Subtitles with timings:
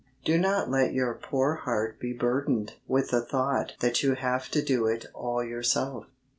[0.25, 4.63] Do not let your poor heart be burdened with the thought that you have to
[4.63, 6.07] do it all yourself.